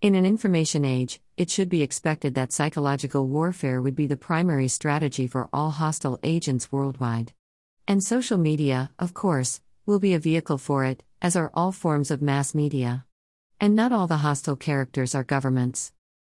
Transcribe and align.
In 0.00 0.14
an 0.14 0.24
information 0.24 0.84
age, 0.84 1.20
it 1.36 1.50
should 1.50 1.68
be 1.68 1.82
expected 1.82 2.36
that 2.36 2.52
psychological 2.52 3.26
warfare 3.26 3.82
would 3.82 3.96
be 3.96 4.06
the 4.06 4.16
primary 4.16 4.68
strategy 4.68 5.26
for 5.26 5.48
all 5.52 5.70
hostile 5.70 6.20
agents 6.22 6.70
worldwide. 6.70 7.32
And 7.88 8.00
social 8.00 8.38
media, 8.38 8.92
of 9.00 9.12
course, 9.12 9.60
will 9.86 9.98
be 9.98 10.14
a 10.14 10.20
vehicle 10.20 10.56
for 10.58 10.84
it, 10.84 11.02
as 11.20 11.34
are 11.34 11.50
all 11.52 11.72
forms 11.72 12.12
of 12.12 12.22
mass 12.22 12.54
media. 12.54 13.06
And 13.60 13.74
not 13.74 13.90
all 13.90 14.06
the 14.06 14.18
hostile 14.18 14.54
characters 14.54 15.16
are 15.16 15.24
governments. 15.24 15.92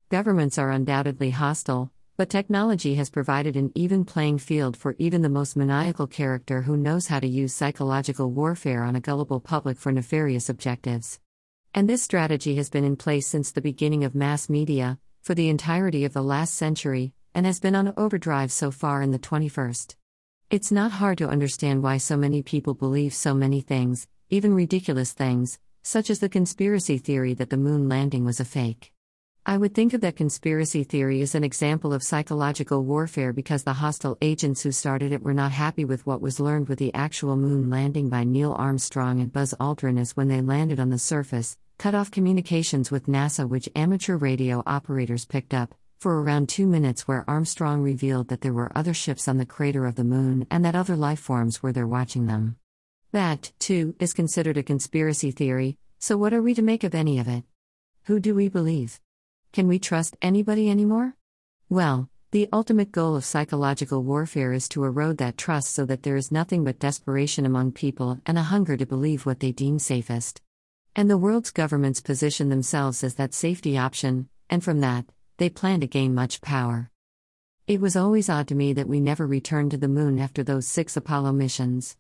Governments 0.09 0.57
are 0.57 0.71
undoubtedly 0.71 1.30
hostile, 1.30 1.91
but 2.18 2.32
technology 2.32 2.96
has 2.96 3.12
provided 3.12 3.55
an 3.55 3.71
even 3.75 4.05
playing 4.05 4.39
field 4.39 4.75
for 4.75 4.96
even 4.98 5.21
the 5.21 5.30
most 5.30 5.55
maniacal 5.55 6.07
character 6.07 6.64
who 6.64 6.75
knows 6.75 7.07
how 7.07 7.20
to 7.20 7.28
use 7.28 7.54
psychological 7.54 8.32
warfare 8.32 8.82
on 8.82 8.96
a 8.96 9.00
gullible 9.00 9.39
public 9.39 9.78
for 9.78 9.91
nefarious 9.91 10.50
objectives. 10.50 11.20
And 11.73 11.88
this 11.88 12.03
strategy 12.03 12.55
has 12.55 12.69
been 12.69 12.83
in 12.83 12.97
place 12.97 13.27
since 13.27 13.51
the 13.51 13.61
beginning 13.61 14.04
of 14.04 14.13
mass 14.13 14.49
media, 14.49 14.99
for 15.21 15.33
the 15.33 15.47
entirety 15.47 16.04
of 16.04 16.11
the 16.11 16.21
last 16.21 16.55
century, 16.55 17.13
and 17.33 17.46
has 17.46 17.61
been 17.61 17.75
on 17.75 17.93
overdrive 17.96 18.51
so 18.51 18.71
far 18.71 19.01
in 19.01 19.11
the 19.11 19.19
21st. 19.19 19.96
It's 20.49 20.71
not 20.71 20.91
hard 20.91 21.18
to 21.19 21.29
understand 21.29 21.82
why 21.82 21.97
so 21.97 22.18
many 22.18 22.43
people 22.43 22.73
believe 22.73 23.13
so 23.13 23.33
many 23.33 23.61
things, 23.61 24.05
even 24.29 24.54
ridiculous 24.54 25.13
things, 25.13 25.60
such 25.82 26.10
as 26.10 26.19
the 26.19 26.27
conspiracy 26.27 26.97
theory 26.97 27.33
that 27.36 27.49
the 27.49 27.55
moon 27.57 27.88
landing 27.88 28.25
was 28.25 28.41
a 28.41 28.46
fake. 28.46 28.91
I 29.43 29.57
would 29.57 29.73
think 29.73 29.95
of 29.95 30.01
that 30.01 30.15
conspiracy 30.15 30.83
theory 30.83 31.19
as 31.21 31.33
an 31.33 31.43
example 31.43 31.93
of 31.93 32.03
psychological 32.03 32.83
warfare 32.83 33.33
because 33.33 33.63
the 33.63 33.73
hostile 33.73 34.16
agents 34.22 34.61
who 34.61 34.72
started 34.72 35.11
it 35.11 35.23
were 35.23 35.33
not 35.33 35.52
happy 35.52 35.83
with 35.83 36.05
what 36.05 36.22
was 36.22 36.39
learned 36.39 36.69
with 36.69 36.77
the 36.77 36.94
actual 36.94 37.36
moon 37.36 37.67
landing 37.67 38.08
by 38.08 38.23
Neil 38.23 38.53
Armstrong 38.53 39.19
and 39.19 39.33
Buzz 39.33 39.55
Aldrin 39.59 39.99
as 39.99 40.16
when 40.16 40.27
they 40.27 40.41
landed 40.41 40.80
on 40.80 40.91
the 40.91 40.99
surface, 40.99 41.58
cut 41.80 41.95
off 41.95 42.11
communications 42.11 42.91
with 42.91 43.08
NASA, 43.08 43.49
which 43.49 43.67
amateur 43.75 44.16
radio 44.16 44.61
operators 44.67 45.25
picked 45.25 45.55
up, 45.55 45.73
for 45.99 46.21
around 46.21 46.47
two 46.47 46.67
minutes, 46.67 47.08
where 47.08 47.25
Armstrong 47.27 47.81
revealed 47.81 48.27
that 48.27 48.41
there 48.41 48.53
were 48.53 48.71
other 48.77 48.94
ships 48.94 49.27
on 49.27 49.38
the 49.38 49.45
crater 49.45 49.88
of 49.88 49.95
the 49.95 50.03
moon 50.03 50.45
and 50.51 50.63
that 50.63 50.75
other 50.75 50.95
life 50.95 51.19
forms 51.19 51.63
were 51.63 51.73
there 51.73 51.88
watching 51.88 52.27
them. 52.27 52.57
That, 53.11 53.51
too, 53.57 53.95
is 53.99 54.13
considered 54.13 54.57
a 54.57 54.63
conspiracy 54.63 55.31
theory, 55.31 55.79
so 55.97 56.16
what 56.16 56.31
are 56.31 56.44
we 56.44 56.53
to 56.53 56.61
make 56.61 56.83
of 56.83 56.94
any 56.94 57.17
of 57.17 57.27
it? 57.27 57.44
Who 58.03 58.19
do 58.19 58.35
we 58.35 58.47
believe? 58.47 58.99
Can 59.53 59.67
we 59.67 59.80
trust 59.80 60.16
anybody 60.21 60.69
anymore? 60.69 61.17
Well, 61.69 62.09
the 62.31 62.47
ultimate 62.53 62.94
goal 62.94 63.17
of 63.17 63.25
psychological 63.25 64.02
warfare 64.02 64.53
is 64.53 64.69
to 64.69 64.85
erode 64.85 65.17
that 65.17 65.38
trust 65.38 65.73
so 65.73 65.85
that 65.88 66.03
there 66.03 66.16
is 66.16 66.31
nothing 66.31 66.63
but 66.63 66.80
desperation 66.80 67.45
among 67.45 67.73
people 67.73 68.22
and 68.25 68.38
a 68.38 68.44
hunger 68.44 68.77
to 68.77 68.85
believe 68.85 69.25
what 69.25 69.41
they 69.41 69.52
deem 69.52 69.77
safest. 69.77 70.39
And 70.95 71.09
the 71.09 71.17
world's 71.17 71.52
governments 71.52 71.99
position 71.99 72.47
themselves 72.47 73.03
as 73.03 73.16
that 73.16 73.33
safety 73.33 73.77
option, 73.77 74.29
and 74.49 74.63
from 74.63 74.79
that, 74.79 75.03
they 75.35 75.49
plan 75.49 75.81
to 75.81 75.88
gain 75.88 76.16
much 76.16 76.39
power. 76.39 76.89
It 77.67 77.81
was 77.81 77.97
always 77.97 78.29
odd 78.29 78.47
to 78.47 78.55
me 78.55 78.72
that 78.72 78.88
we 78.88 79.02
never 79.02 79.27
returned 79.27 79.72
to 79.72 79.77
the 79.77 79.89
moon 79.89 80.17
after 80.17 80.44
those 80.44 80.66
six 80.66 80.95
Apollo 80.95 81.33
missions. 81.33 81.97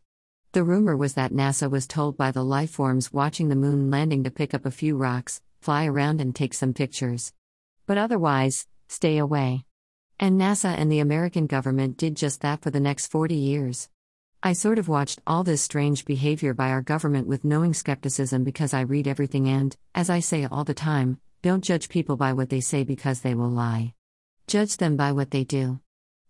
The 0.53 0.63
rumor 0.63 0.95
was 0.95 1.15
that 1.15 1.33
NASA 1.33 1.69
was 1.69 1.85
told 1.85 2.15
by 2.15 2.31
the 2.31 2.45
life 2.45 2.71
forms 2.71 3.11
watching 3.11 3.49
the 3.49 3.57
moon 3.57 3.91
landing 3.91 4.23
to 4.23 4.31
pick 4.31 4.53
up 4.53 4.65
a 4.65 4.71
few 4.71 4.95
rocks, 4.95 5.41
fly 5.59 5.85
around, 5.85 6.21
and 6.21 6.33
take 6.33 6.53
some 6.53 6.73
pictures. 6.73 7.33
But 7.85 7.97
otherwise, 7.97 8.67
stay 8.87 9.17
away. 9.17 9.65
And 10.19 10.39
NASA 10.39 10.75
and 10.77 10.91
the 10.91 10.99
American 10.99 11.47
government 11.47 11.97
did 11.97 12.15
just 12.15 12.41
that 12.41 12.61
for 12.61 12.69
the 12.69 12.79
next 12.79 13.07
40 13.07 13.35
years. 13.35 13.89
I 14.43 14.53
sort 14.53 14.79
of 14.79 14.87
watched 14.87 15.21
all 15.27 15.43
this 15.43 15.61
strange 15.61 16.05
behavior 16.05 16.53
by 16.53 16.69
our 16.69 16.81
government 16.81 17.27
with 17.27 17.45
knowing 17.45 17.73
skepticism 17.73 18.43
because 18.43 18.73
I 18.73 18.81
read 18.81 19.07
everything 19.07 19.47
and, 19.47 19.75
as 19.93 20.09
I 20.09 20.19
say 20.19 20.45
all 20.45 20.63
the 20.63 20.73
time, 20.73 21.19
don't 21.41 21.63
judge 21.63 21.89
people 21.89 22.17
by 22.17 22.33
what 22.33 22.49
they 22.49 22.59
say 22.59 22.83
because 22.83 23.21
they 23.21 23.35
will 23.35 23.49
lie. 23.49 23.93
Judge 24.47 24.77
them 24.77 24.95
by 24.95 25.11
what 25.11 25.31
they 25.31 25.43
do. 25.43 25.79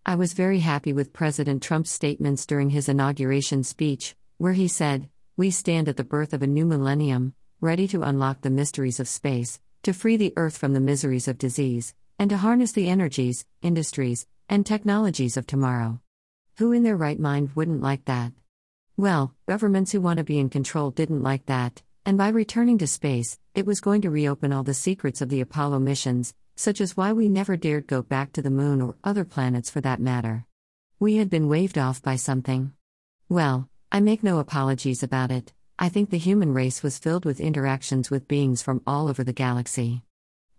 I 0.05 0.15
was 0.15 0.33
very 0.33 0.59
happy 0.59 0.93
with 0.93 1.13
President 1.13 1.61
Trump's 1.61 1.91
statements 1.91 2.45
during 2.45 2.69
his 2.69 2.89
inauguration 2.89 3.63
speech, 3.63 4.15
where 4.37 4.53
he 4.53 4.67
said, 4.67 5.09
We 5.37 5.51
stand 5.51 5.87
at 5.87 5.95
the 5.95 6.03
birth 6.03 6.33
of 6.33 6.41
a 6.41 6.47
new 6.47 6.65
millennium, 6.65 7.33
ready 7.59 7.87
to 7.89 8.03
unlock 8.03 8.41
the 8.41 8.49
mysteries 8.49 8.99
of 8.99 9.07
space, 9.07 9.59
to 9.83 9.93
free 9.93 10.17
the 10.17 10.33
earth 10.35 10.57
from 10.57 10.73
the 10.73 10.79
miseries 10.79 11.27
of 11.27 11.37
disease, 11.37 11.93
and 12.19 12.29
to 12.29 12.37
harness 12.37 12.71
the 12.71 12.87
energies, 12.87 13.45
industries, 13.61 14.27
and 14.47 14.65
technologies 14.65 15.37
of 15.37 15.47
tomorrow. 15.47 15.99
Who 16.57 16.71
in 16.71 16.83
their 16.83 16.97
right 16.97 17.19
mind 17.19 17.51
wouldn't 17.55 17.81
like 17.81 18.05
that? 18.05 18.33
Well, 18.97 19.33
governments 19.47 19.91
who 19.91 20.01
want 20.01 20.17
to 20.17 20.23
be 20.23 20.37
in 20.37 20.49
control 20.49 20.91
didn't 20.91 21.23
like 21.23 21.47
that, 21.47 21.81
and 22.05 22.17
by 22.17 22.29
returning 22.29 22.77
to 22.79 22.87
space, 22.87 23.39
it 23.55 23.65
was 23.65 23.81
going 23.81 24.01
to 24.01 24.09
reopen 24.09 24.53
all 24.53 24.63
the 24.63 24.73
secrets 24.73 25.21
of 25.21 25.29
the 25.29 25.41
Apollo 25.41 25.79
missions, 25.79 26.33
such 26.55 26.81
as 26.81 26.95
why 26.95 27.13
we 27.13 27.27
never 27.27 27.57
dared 27.57 27.87
go 27.87 28.01
back 28.01 28.33
to 28.33 28.41
the 28.41 28.49
moon 28.51 28.81
or 28.81 28.95
other 29.03 29.25
planets 29.25 29.69
for 29.69 29.81
that 29.81 29.99
matter. 29.99 30.45
We 30.99 31.15
had 31.15 31.29
been 31.29 31.47
waved 31.47 31.79
off 31.79 32.01
by 32.01 32.17
something. 32.17 32.73
Well, 33.29 33.67
I 33.91 33.99
make 33.99 34.21
no 34.21 34.37
apologies 34.37 35.01
about 35.01 35.31
it. 35.31 35.53
I 35.79 35.89
think 35.89 36.09
the 36.09 36.17
human 36.17 36.53
race 36.53 36.83
was 36.83 36.99
filled 36.99 37.25
with 37.25 37.39
interactions 37.39 38.09
with 38.09 38.27
beings 38.27 38.61
from 38.61 38.81
all 38.85 39.07
over 39.07 39.23
the 39.23 39.33
galaxy. 39.33 40.03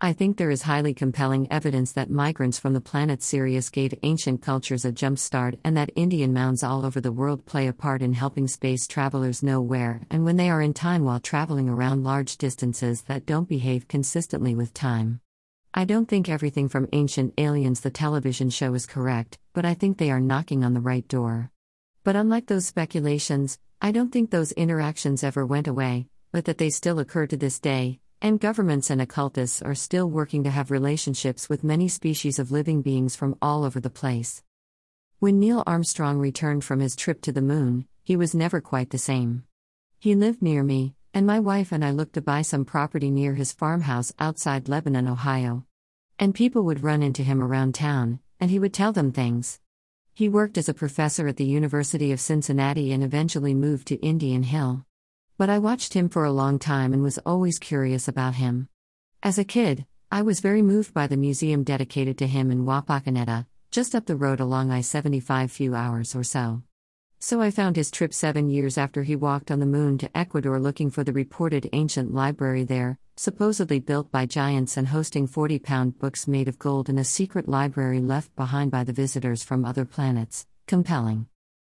I 0.01 0.11
think 0.11 0.35
there 0.35 0.49
is 0.49 0.63
highly 0.63 0.93
compelling 0.93 1.49
evidence 1.49 1.93
that 1.93 2.09
migrants 2.09 2.59
from 2.59 2.73
the 2.73 2.81
planet 2.81 3.23
Sirius 3.23 3.69
gave 3.69 3.93
ancient 4.03 4.41
cultures 4.41 4.83
a 4.83 4.91
jump 4.91 5.17
start 5.17 5.57
and 5.63 5.77
that 5.77 5.91
Indian 5.95 6.33
mounds 6.33 6.61
all 6.61 6.85
over 6.85 6.99
the 6.99 7.11
world 7.13 7.45
play 7.45 7.67
a 7.67 7.73
part 7.73 8.01
in 8.01 8.11
helping 8.11 8.49
space 8.49 8.85
travelers 8.85 9.41
know 9.41 9.61
where 9.61 10.01
and 10.11 10.25
when 10.25 10.35
they 10.35 10.49
are 10.49 10.61
in 10.61 10.73
time 10.73 11.05
while 11.05 11.21
traveling 11.21 11.69
around 11.69 12.03
large 12.03 12.37
distances 12.37 13.03
that 13.03 13.25
don't 13.25 13.47
behave 13.47 13.87
consistently 13.87 14.53
with 14.53 14.73
time. 14.73 15.21
I 15.73 15.85
don't 15.85 16.09
think 16.09 16.27
everything 16.27 16.67
from 16.67 16.89
Ancient 16.91 17.33
Aliens 17.37 17.79
the 17.79 17.89
television 17.89 18.49
show 18.49 18.73
is 18.73 18.85
correct, 18.85 19.39
but 19.53 19.63
I 19.63 19.73
think 19.73 19.97
they 19.97 20.11
are 20.11 20.19
knocking 20.19 20.65
on 20.65 20.73
the 20.73 20.81
right 20.81 21.07
door. 21.07 21.49
But 22.03 22.17
unlike 22.17 22.47
those 22.47 22.65
speculations, 22.65 23.57
I 23.85 23.91
don't 23.91 24.13
think 24.13 24.31
those 24.31 24.53
interactions 24.53 25.25
ever 25.25 25.45
went 25.45 25.67
away, 25.67 26.07
but 26.31 26.45
that 26.45 26.57
they 26.57 26.69
still 26.69 26.99
occur 26.99 27.27
to 27.27 27.35
this 27.35 27.59
day, 27.59 27.99
and 28.21 28.39
governments 28.39 28.89
and 28.89 29.01
occultists 29.01 29.61
are 29.61 29.75
still 29.75 30.09
working 30.09 30.45
to 30.45 30.49
have 30.49 30.71
relationships 30.71 31.49
with 31.49 31.65
many 31.65 31.89
species 31.89 32.39
of 32.39 32.49
living 32.49 32.81
beings 32.81 33.17
from 33.17 33.35
all 33.41 33.65
over 33.65 33.81
the 33.81 33.89
place. 33.89 34.41
When 35.19 35.37
Neil 35.37 35.63
Armstrong 35.67 36.17
returned 36.17 36.63
from 36.63 36.79
his 36.79 36.95
trip 36.95 37.21
to 37.23 37.33
the 37.33 37.41
moon, 37.41 37.85
he 38.05 38.15
was 38.15 38.33
never 38.33 38.61
quite 38.61 38.91
the 38.91 38.97
same. 38.97 39.43
He 39.99 40.15
lived 40.15 40.41
near 40.41 40.63
me, 40.63 40.95
and 41.13 41.27
my 41.27 41.41
wife 41.41 41.73
and 41.73 41.83
I 41.83 41.91
looked 41.91 42.13
to 42.13 42.21
buy 42.21 42.41
some 42.41 42.63
property 42.63 43.11
near 43.11 43.33
his 43.33 43.51
farmhouse 43.51 44.13
outside 44.17 44.69
Lebanon, 44.69 45.09
Ohio. 45.09 45.65
And 46.17 46.33
people 46.33 46.63
would 46.63 46.83
run 46.83 47.03
into 47.03 47.21
him 47.21 47.43
around 47.43 47.75
town, 47.75 48.19
and 48.39 48.49
he 48.49 48.59
would 48.59 48.73
tell 48.73 48.93
them 48.93 49.11
things. 49.11 49.59
He 50.15 50.29
worked 50.29 50.59
as 50.59 50.69
a 50.69 50.75
professor 50.75 51.27
at 51.27 51.37
the 51.37 51.45
University 51.45 52.11
of 52.11 52.19
Cincinnati 52.19 52.91
and 52.91 53.03
eventually 53.03 53.55
moved 53.55 53.87
to 53.87 53.95
Indian 53.95 54.43
Hill. 54.43 54.85
But 55.39 55.49
I 55.49 55.57
watched 55.57 55.95
him 55.95 56.07
for 56.07 56.23
a 56.23 56.31
long 56.31 56.59
time 56.59 56.93
and 56.93 57.01
was 57.01 57.17
always 57.25 57.57
curious 57.57 58.07
about 58.07 58.35
him. 58.35 58.69
As 59.23 59.39
a 59.39 59.43
kid, 59.43 59.87
I 60.11 60.21
was 60.21 60.39
very 60.39 60.61
moved 60.61 60.93
by 60.93 61.07
the 61.07 61.17
museum 61.17 61.63
dedicated 61.63 62.19
to 62.19 62.27
him 62.27 62.51
in 62.51 62.63
Wapakoneta, 62.63 63.47
just 63.71 63.95
up 63.95 64.05
the 64.05 64.15
road 64.15 64.39
along 64.39 64.69
I 64.69 64.81
75 64.81 65.51
few 65.51 65.73
hours 65.73 66.15
or 66.15 66.23
so. 66.23 66.61
So 67.25 67.39
I 67.39 67.51
found 67.51 67.77
his 67.77 67.89
trip 67.89 68.13
seven 68.13 68.49
years 68.49 68.77
after 68.77 69.03
he 69.03 69.15
walked 69.15 69.49
on 69.49 69.59
the 69.59 69.65
moon 69.65 69.97
to 69.99 70.17
Ecuador 70.17 70.59
looking 70.59 70.89
for 70.89 71.05
the 71.05 71.13
reported 71.13 71.69
ancient 71.71 72.13
library 72.13 72.65
there, 72.65 72.99
supposedly 73.15 73.79
built 73.79 74.11
by 74.11 74.25
giants 74.25 74.75
and 74.75 74.89
hosting 74.89 75.25
40 75.25 75.59
pound 75.59 75.97
books 75.99 76.27
made 76.27 76.49
of 76.49 76.59
gold 76.59 76.89
in 76.89 76.99
a 76.99 77.05
secret 77.05 77.47
library 77.47 78.01
left 78.01 78.35
behind 78.35 78.71
by 78.71 78.83
the 78.83 78.91
visitors 78.91 79.41
from 79.41 79.63
other 79.63 79.85
planets. 79.85 80.45
Compelling. 80.67 81.27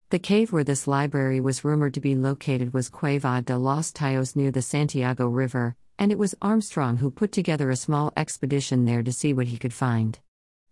The 0.09 0.19
cave 0.19 0.53
where 0.53 0.63
this 0.63 0.87
library 0.87 1.41
was 1.41 1.65
rumored 1.65 1.95
to 1.95 1.99
be 1.99 2.15
located 2.15 2.73
was 2.73 2.87
Cueva 2.87 3.41
de 3.41 3.57
los 3.57 3.91
Tayos 3.91 4.37
near 4.37 4.51
the 4.51 4.61
Santiago 4.61 5.27
River, 5.27 5.75
and 5.99 6.13
it 6.13 6.17
was 6.17 6.33
Armstrong 6.41 6.95
who 6.95 7.11
put 7.11 7.33
together 7.33 7.69
a 7.69 7.75
small 7.75 8.13
expedition 8.15 8.85
there 8.85 9.03
to 9.03 9.11
see 9.11 9.33
what 9.33 9.47
he 9.47 9.57
could 9.57 9.73
find. 9.73 10.17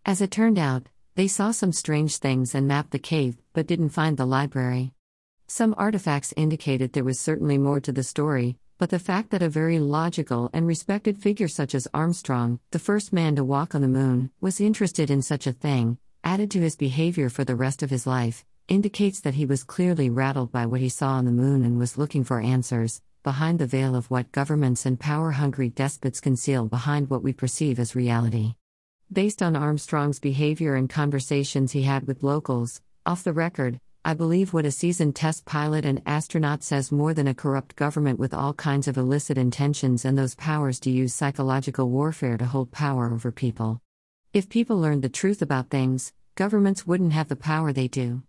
As 0.06 0.22
it 0.22 0.32
turned 0.32 0.58
out, 0.58 0.88
they 1.16 1.28
saw 1.28 1.52
some 1.52 1.72
strange 1.72 2.18
things 2.18 2.56
and 2.56 2.68
mapped 2.68 2.92
the 2.92 3.00
cave, 3.00 3.38
but 3.54 3.68
didn't 3.68 3.90
find 3.90 4.18
the 4.18 4.26
library. 4.26 4.94
Some 5.48 5.76
artifacts 5.78 6.34
indicated 6.38 6.94
there 6.94 7.04
was 7.04 7.20
certainly 7.20 7.58
more 7.58 7.80
to 7.80 7.92
the 7.92 8.04
story, 8.04 8.58
but 8.78 8.90
the 8.90 9.00
fact 9.00 9.32
that 9.32 9.42
a 9.42 9.50
very 9.50 9.80
logical 9.80 10.50
and 10.54 10.66
respected 10.66 11.18
figure 11.18 11.48
such 11.48 11.76
as 11.76 11.88
Armstrong, 11.94 12.60
the 12.72 12.80
first 12.80 13.12
man 13.12 13.36
to 13.36 13.44
walk 13.44 13.76
on 13.76 13.82
the 13.82 13.88
moon, 13.88 14.32
was 14.40 14.62
interested 14.62 15.10
in 15.10 15.22
such 15.22 15.48
a 15.48 15.52
thing, 15.52 15.98
added 16.24 16.52
to 16.52 16.62
his 16.62 16.76
behavior 16.76 17.30
for 17.30 17.44
the 17.44 17.56
rest 17.56 17.84
of 17.84 17.90
his 17.90 18.08
life, 18.08 18.46
indicates 18.70 19.20
that 19.22 19.34
he 19.34 19.46
was 19.46 19.64
clearly 19.64 20.10
rattled 20.10 20.52
by 20.52 20.66
what 20.66 20.80
he 20.80 20.90
saw 20.90 21.14
on 21.14 21.26
the 21.26 21.32
moon 21.32 21.66
and 21.66 21.78
was 21.78 21.98
looking 21.98 22.24
for 22.24 22.40
answers, 22.40 23.02
behind 23.24 23.60
the 23.60 23.68
veil 23.68 23.96
of 23.96 24.10
what 24.10 24.32
governments 24.32 24.86
and 24.86 25.00
power 25.00 25.32
hungry 25.32 25.70
despots 25.70 26.22
conceal 26.22 26.66
behind 26.68 27.10
what 27.10 27.24
we 27.24 27.34
perceive 27.34 27.80
as 27.80 27.96
reality. 27.96 28.54
Based 29.12 29.42
on 29.42 29.56
Armstrong's 29.56 30.20
behavior 30.20 30.76
and 30.76 30.88
conversations 30.88 31.72
he 31.72 31.82
had 31.82 32.06
with 32.06 32.22
locals, 32.22 32.80
off 33.08 33.24
the 33.24 33.34
record, 33.34 33.80
I 34.06 34.14
believe 34.14 34.54
what 34.54 34.68
a 34.68 34.72
seasoned 34.72 35.16
test 35.16 35.46
pilot 35.46 35.84
and 35.84 36.04
astronaut 36.06 36.62
says 36.62 36.92
more 36.92 37.16
than 37.16 37.28
a 37.28 37.34
corrupt 37.34 37.76
government 37.76 38.20
with 38.20 38.36
all 38.36 38.54
kinds 38.54 38.88
of 38.88 38.98
illicit 38.98 39.36
intentions 39.36 40.06
and 40.06 40.16
those 40.16 40.36
powers 40.36 40.80
to 40.82 40.92
use 40.92 41.16
psychological 41.16 41.90
warfare 41.90 42.38
to 42.38 42.46
hold 42.46 42.72
power 42.72 43.12
over 43.12 43.32
people. 43.32 43.82
If 44.32 44.48
people 44.48 44.80
learned 44.80 45.02
the 45.02 45.10
truth 45.10 45.42
about 45.42 45.72
things, 45.72 46.14
governments 46.36 46.86
wouldn't 46.86 47.14
have 47.14 47.30
the 47.30 47.36
power 47.36 47.74
they 47.74 47.88
do. 47.88 48.22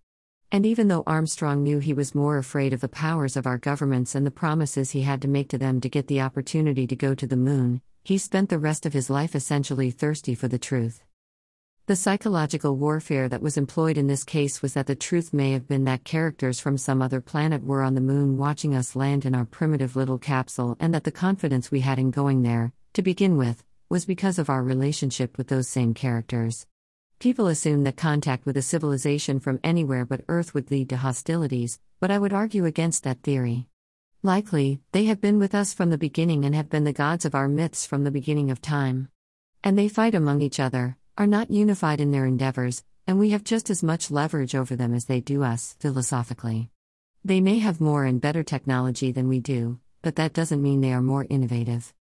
And 0.50 0.64
even 0.64 0.88
though 0.88 1.04
Armstrong 1.06 1.62
knew 1.62 1.80
he 1.80 1.92
was 1.92 2.14
more 2.14 2.38
afraid 2.38 2.72
of 2.72 2.80
the 2.80 2.88
powers 2.88 3.36
of 3.36 3.46
our 3.46 3.58
governments 3.58 4.14
and 4.14 4.26
the 4.26 4.30
promises 4.30 4.92
he 4.92 5.02
had 5.02 5.20
to 5.20 5.28
make 5.28 5.50
to 5.50 5.58
them 5.58 5.82
to 5.82 5.90
get 5.90 6.06
the 6.06 6.22
opportunity 6.22 6.86
to 6.86 6.96
go 6.96 7.14
to 7.14 7.26
the 7.26 7.36
moon, 7.36 7.82
he 8.02 8.19
spent 8.19 8.49
the 8.49 8.58
rest 8.58 8.87
of 8.87 8.93
his 8.93 9.11
life 9.11 9.35
essentially 9.35 9.91
thirsty 9.91 10.35
for 10.35 10.49
the 10.49 10.58
truth. 10.58 11.02
The 11.87 11.97
psychological 11.97 12.76
warfare 12.76 13.29
that 13.29 13.43
was 13.43 13.56
employed 13.56 13.99
in 13.99 14.06
this 14.06 14.23
case 14.23 14.62
was 14.62 14.75
that 14.75 14.87
the 14.87 14.94
truth 14.94 15.32
may 15.32 15.52
have 15.52 15.67
been 15.67 15.85
that 15.85 16.05
characters 16.05 16.61
from 16.61 16.79
some 16.79 17.02
other 17.02 17.20
planet 17.20 17.64
were 17.64 17.82
on 17.82 17.94
the 17.94 18.00
moon 18.00 18.37
watching 18.37 18.75
us 18.76 18.94
land 18.94 19.25
in 19.25 19.35
our 19.35 19.44
primitive 19.44 19.97
little 19.97 20.19
capsule, 20.19 20.76
and 20.79 20.94
that 20.94 21.05
the 21.05 21.11
confidence 21.11 21.70
we 21.70 21.81
had 21.81 21.99
in 21.99 22.12
going 22.12 22.43
there, 22.43 22.73
to 22.93 23.02
begin 23.02 23.37
with, 23.37 23.64
was 23.88 24.05
because 24.05 24.38
of 24.38 24.49
our 24.49 24.62
relationship 24.62 25.37
with 25.37 25.49
those 25.49 25.67
same 25.67 25.94
characters. 25.94 26.67
People 27.19 27.49
assume 27.49 27.82
that 27.85 27.97
contact 27.97 28.47
with 28.47 28.56
a 28.56 28.62
civilization 28.62 29.41
from 29.41 29.58
anywhere 29.64 30.06
but 30.06 30.25
Earth 30.29 30.55
would 30.55 30.70
lead 30.70 30.88
to 30.91 30.97
hostilities, 30.97 31.81
but 31.99 32.11
I 32.11 32.19
would 32.19 32.32
argue 32.32 32.67
against 32.67 33.02
that 33.02 33.23
theory. 33.23 33.67
Likely, 34.22 34.82
they 34.93 35.06
have 35.06 35.19
been 35.19 35.38
with 35.38 35.55
us 35.55 35.72
from 35.72 35.88
the 35.88 35.96
beginning 35.96 36.44
and 36.44 36.55
have 36.55 36.69
been 36.69 36.84
the 36.84 36.93
gods 36.93 37.25
of 37.25 37.34
our 37.34 37.49
myths 37.49 37.87
from 37.87 38.05
the 38.05 38.11
beginning 38.11 38.50
of 38.50 38.61
time. 38.61 39.08
And 39.64 39.78
they 39.78 39.88
fight 39.88 40.14
among 40.14 40.43
each 40.43 40.61
other, 40.61 40.99
are 41.17 41.26
not 41.26 41.50
unified 41.50 42.02
in 42.02 42.11
their 42.11 42.26
endeavors, 42.26 42.84
and 43.06 43.19
we 43.19 43.31
have 43.31 43.44
just 43.44 43.70
as 43.70 43.82
much 43.82 44.11
leverage 44.11 44.55
over 44.55 44.76
them 44.76 44.93
as 44.93 45.06
they 45.06 45.20
do 45.20 45.43
us, 45.43 45.75
philosophically. 45.81 46.69
They 47.25 47.40
may 47.40 47.61
have 47.61 47.81
more 47.81 48.05
and 48.05 48.20
better 48.20 48.43
technology 48.43 49.11
than 49.11 49.26
we 49.26 49.40
do, 49.40 49.81
but 50.02 50.17
that 50.17 50.34
doesn't 50.34 50.62
mean 50.62 50.82
they 50.82 50.93
are 50.93 51.00
more 51.00 51.26
innovative. 51.31 51.94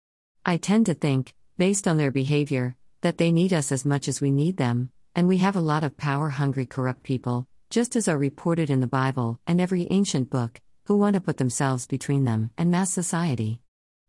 I 0.44 0.56
tend 0.56 0.86
to 0.86 0.94
think, 0.94 1.34
based 1.56 1.86
on 1.86 1.98
their 1.98 2.10
behavior, 2.10 2.74
that 3.00 3.18
they 3.18 3.30
need 3.30 3.52
us 3.52 3.70
as 3.70 3.84
much 3.84 4.08
as 4.08 4.20
we 4.20 4.32
need 4.32 4.56
them, 4.56 4.90
and 5.14 5.28
we 5.28 5.38
have 5.38 5.54
a 5.54 5.60
lot 5.60 5.84
of 5.84 5.96
power 5.96 6.30
hungry, 6.30 6.66
corrupt 6.66 7.04
people, 7.04 7.46
just 7.70 7.94
as 7.94 8.08
are 8.08 8.18
reported 8.18 8.70
in 8.70 8.80
the 8.80 8.88
Bible 8.88 9.38
and 9.46 9.60
every 9.60 9.86
ancient 9.90 10.30
book, 10.30 10.60
who 10.88 10.96
want 10.96 11.12
to 11.12 11.20
put 11.20 11.36
themselves 11.36 11.86
between 11.86 12.24
them 12.24 12.50
and 12.56 12.70
mass 12.70 12.90
society. 12.90 13.60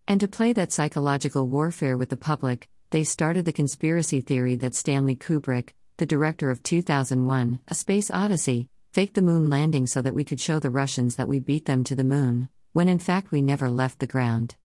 And 0.08 0.18
to 0.22 0.30
play 0.30 0.54
that 0.54 0.72
psychological 0.72 1.46
warfare 1.46 1.98
with 1.98 2.08
the 2.08 2.16
public, 2.16 2.70
they 2.92 3.04
started 3.04 3.44
the 3.44 3.52
conspiracy 3.52 4.22
theory 4.22 4.56
that 4.56 4.74
Stanley 4.74 5.18
Kubrick, 5.18 5.74
the 5.98 6.06
director 6.06 6.50
of 6.50 6.64
2001, 6.64 7.60
A 7.68 7.76
Space 7.76 8.10
Odyssey, 8.10 8.70
faked 8.94 9.16
the 9.16 9.22
moon 9.22 9.50
landing 9.50 9.88
so 9.88 10.02
that 10.02 10.16
we 10.16 10.24
could 10.24 10.40
show 10.40 10.58
the 10.58 10.70
Russians 10.70 11.18
that 11.18 11.28
we 11.28 11.42
beat 11.42 11.66
them 11.66 11.84
to 11.84 11.96
the 11.96 12.06
moon, 12.06 12.48
when 12.72 12.88
in 12.88 12.98
fact 12.98 13.30
we 13.30 13.42
never 13.42 13.70
left 13.70 14.00
the 14.00 14.08
ground. 14.08 14.56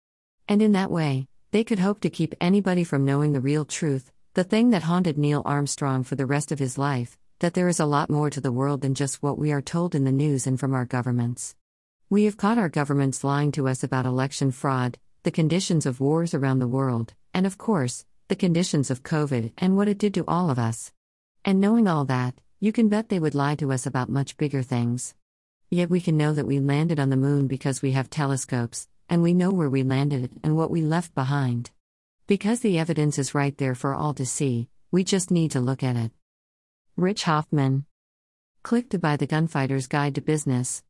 And 0.47 0.61
in 0.61 0.71
that 0.71 0.91
way, 0.91 1.27
they 1.51 1.65
could 1.65 1.79
hope 1.79 1.99
to 1.99 2.09
keep 2.09 2.33
anybody 2.39 2.85
from 2.85 3.03
knowing 3.03 3.33
the 3.33 3.41
real 3.41 3.65
truth, 3.65 4.09
the 4.35 4.45
thing 4.45 4.69
that 4.69 4.83
haunted 4.83 5.17
Neil 5.17 5.41
Armstrong 5.43 6.03
for 6.05 6.15
the 6.15 6.25
rest 6.25 6.53
of 6.53 6.59
his 6.59 6.77
life 6.77 7.17
that 7.39 7.53
there 7.53 7.67
is 7.67 7.81
a 7.81 7.85
lot 7.85 8.09
more 8.09 8.29
to 8.29 8.39
the 8.39 8.51
world 8.51 8.79
than 8.79 8.95
just 8.95 9.21
what 9.21 9.37
we 9.37 9.51
are 9.51 9.61
told 9.61 9.93
in 9.93 10.05
the 10.05 10.11
news 10.11 10.47
and 10.47 10.57
from 10.57 10.73
our 10.73 10.85
governments. 10.85 11.53
We 12.07 12.25
have 12.25 12.37
caught 12.37 12.59
our 12.59 12.69
governments 12.69 13.23
lying 13.23 13.51
to 13.53 13.67
us 13.67 13.83
about 13.83 14.05
election 14.05 14.51
fraud, 14.51 14.99
the 15.23 15.31
conditions 15.31 15.87
of 15.87 15.99
wars 15.99 16.35
around 16.35 16.59
the 16.59 16.67
world, 16.67 17.15
and 17.33 17.47
of 17.47 17.57
course, 17.57 18.05
the 18.27 18.35
conditions 18.35 18.91
of 18.91 19.01
COVID 19.01 19.53
and 19.57 19.75
what 19.75 19.87
it 19.87 19.97
did 19.97 20.13
to 20.13 20.23
all 20.27 20.51
of 20.51 20.59
us. 20.59 20.91
And 21.43 21.59
knowing 21.59 21.87
all 21.87 22.05
that, 22.05 22.35
you 22.59 22.71
can 22.71 22.89
bet 22.89 23.09
they 23.09 23.17
would 23.17 23.33
lie 23.33 23.55
to 23.55 23.71
us 23.71 23.87
about 23.87 24.07
much 24.07 24.37
bigger 24.37 24.61
things. 24.61 25.15
Yet 25.71 25.89
we 25.89 25.99
can 25.99 26.15
know 26.15 26.31
that 26.33 26.45
we 26.45 26.59
landed 26.59 26.99
on 26.99 27.09
the 27.09 27.17
moon 27.17 27.47
because 27.47 27.81
we 27.81 27.93
have 27.93 28.11
telescopes, 28.11 28.87
and 29.09 29.23
we 29.23 29.33
know 29.33 29.49
where 29.49 29.69
we 29.69 29.81
landed 29.81 30.29
and 30.43 30.55
what 30.55 30.69
we 30.69 30.83
left 30.83 31.15
behind. 31.15 31.71
Because 32.27 32.59
the 32.59 32.77
evidence 32.77 33.17
is 33.17 33.33
right 33.33 33.57
there 33.57 33.73
for 33.73 33.95
all 33.95 34.13
to 34.13 34.27
see, 34.27 34.69
we 34.91 35.03
just 35.03 35.31
need 35.31 35.49
to 35.51 35.59
look 35.59 35.81
at 35.81 35.95
it. 35.95 36.11
Rich 36.95 37.23
Hoffman. 37.23 37.85
Click 38.61 38.91
to 38.91 38.99
buy 38.99 39.17
the 39.17 39.27
Gunfighter's 39.27 39.87
Guide 39.87 40.13
to 40.15 40.21
Business. 40.21 40.83